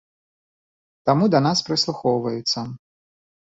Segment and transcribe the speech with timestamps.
[1.09, 2.65] Таму да нас прыслухоўваюцца.